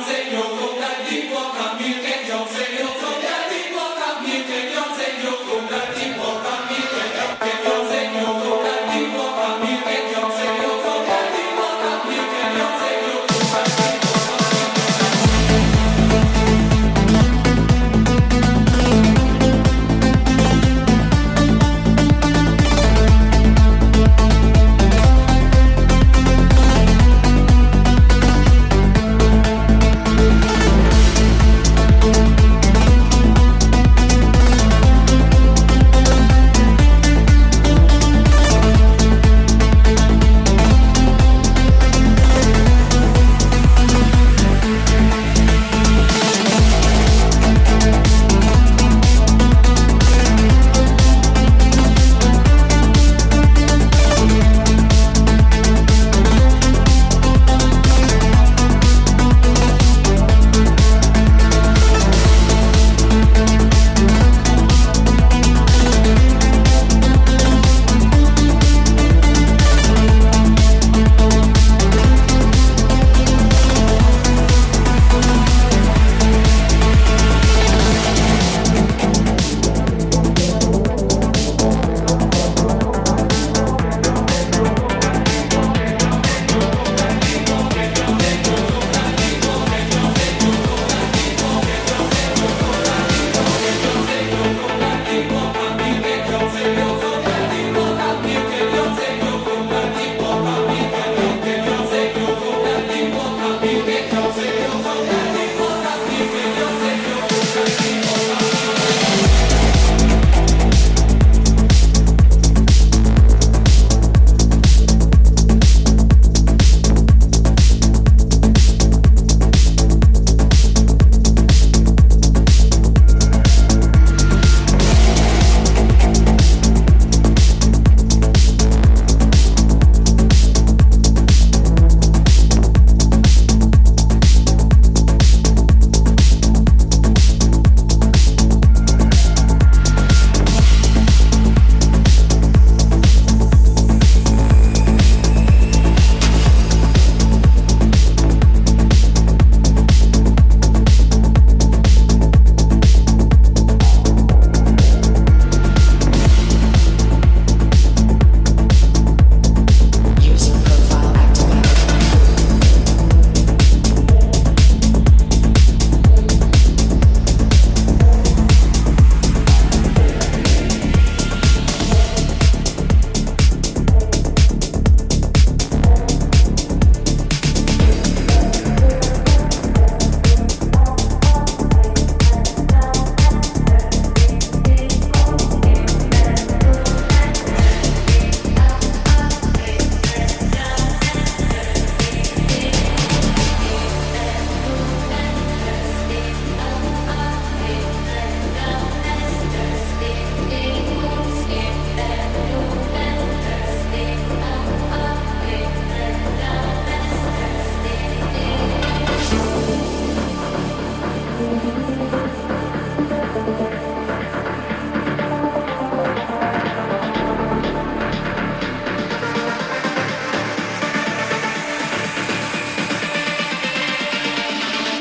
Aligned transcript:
Senhor, 0.00 0.04
sem 0.04 0.56
vou 0.56 0.80
dar 0.80 1.04
de 1.04 1.20
volta. 1.28 1.71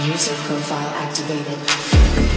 User 0.07 0.33
profile 0.47 0.89
activated. 0.95 2.30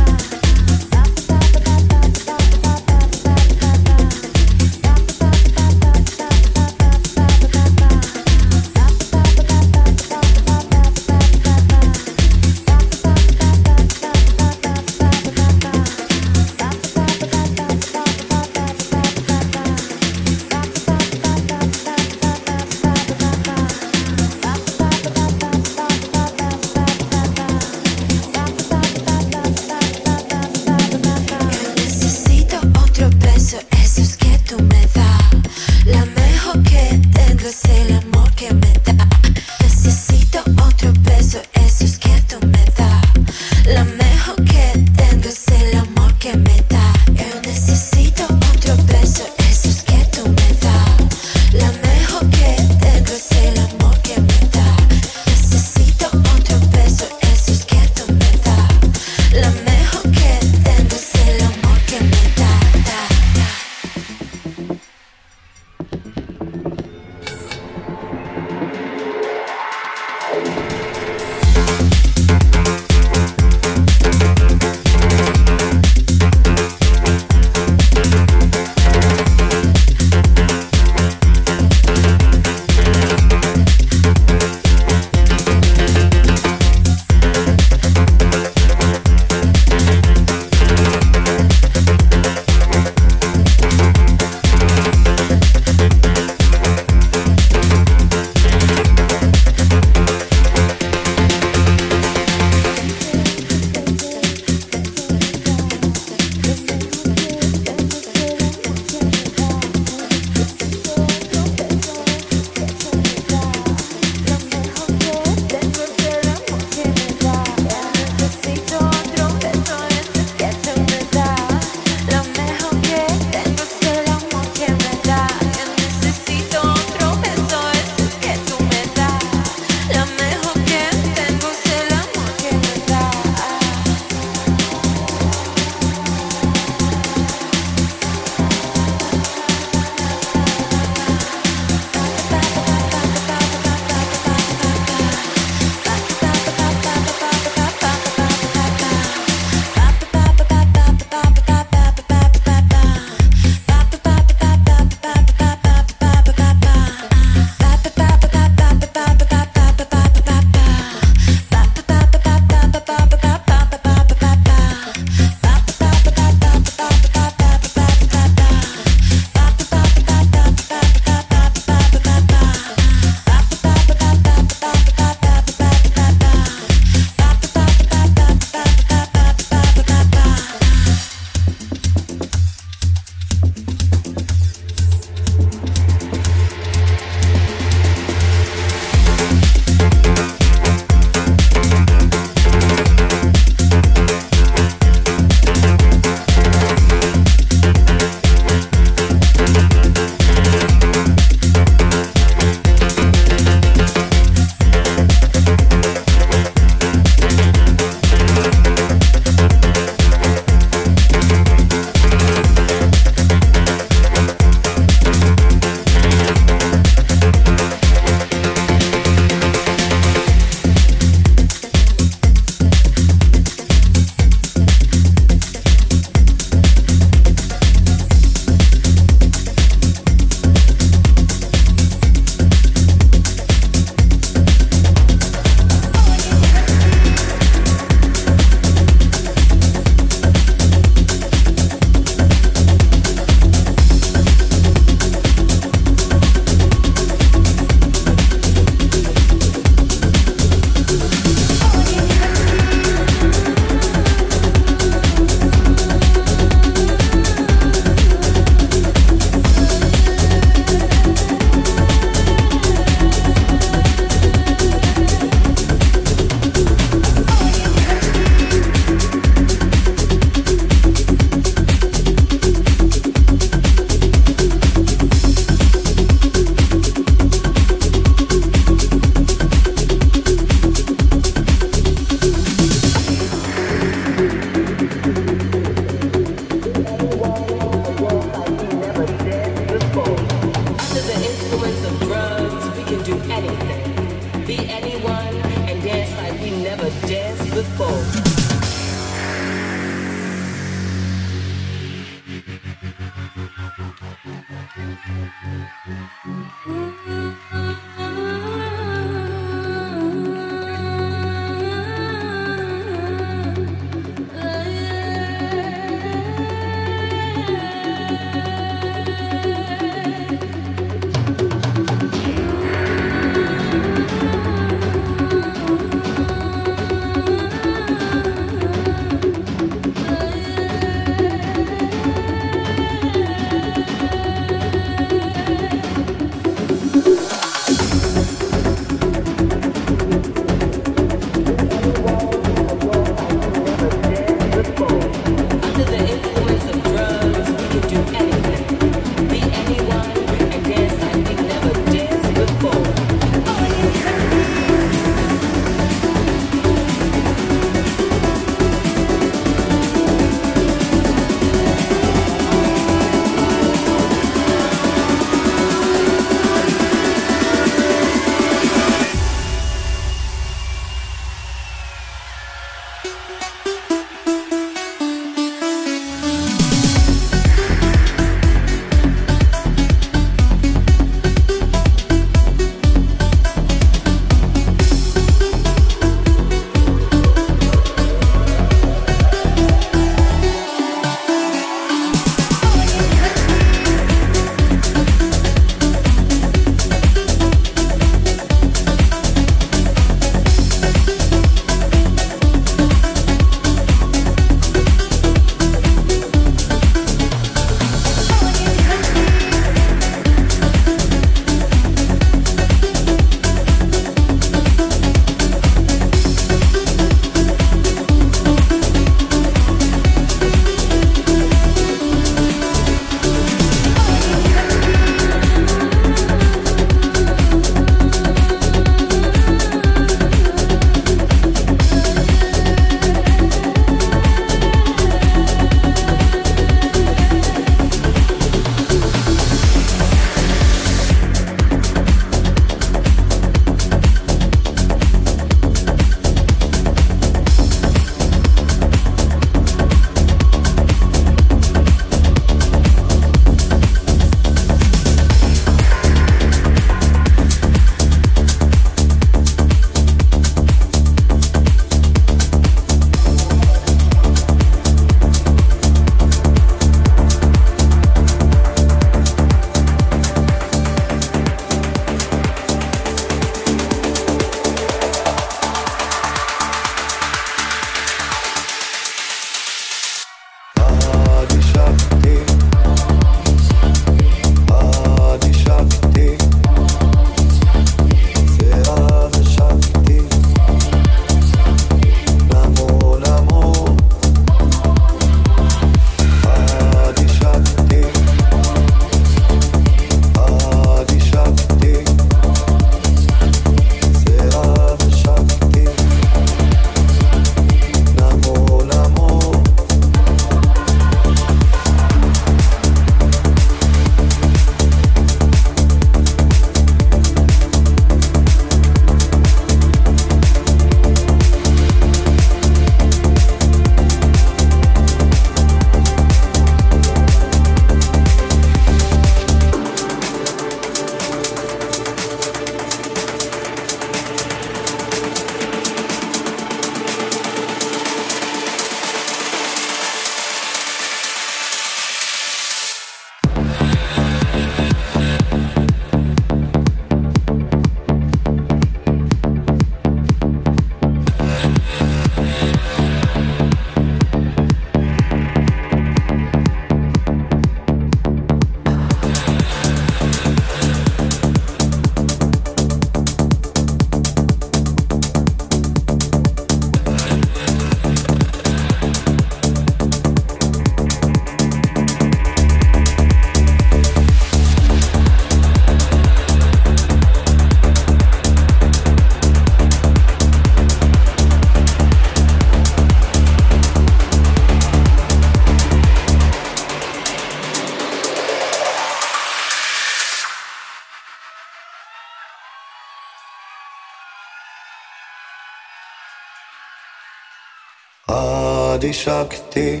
Adishakti 598.30 600.00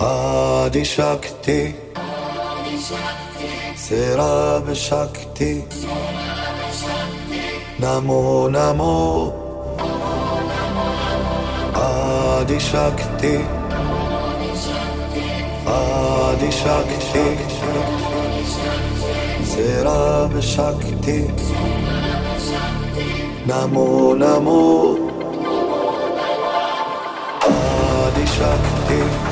Adishakti 0.00 1.72
Serab 3.76 4.66
Shakti. 4.74 5.52
Namo 7.78 8.48
Namo. 8.50 8.96
Adishakti 11.74 13.36
Adishakti 15.64 17.26
Serab 19.52 20.34
Shakti. 20.42 21.18
Namo 23.46 24.16
Namo 24.16 25.09
deixar 28.40 29.29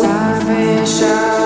salvation. 0.00 1.39